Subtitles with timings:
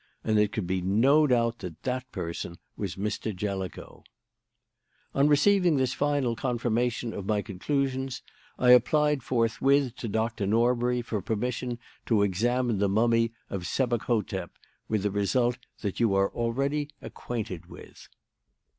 [0.23, 3.35] And there could be no doubt that that person was Mr.
[3.35, 4.03] Jellicoe.
[5.13, 8.23] "On receiving this final confirmation of my conclusions,
[8.57, 11.77] I applied forthwith to Doctor Norbury for permission
[12.07, 14.49] to examine the mummy of Sebek hotep,
[14.89, 18.07] with the result that you are already acquainted with."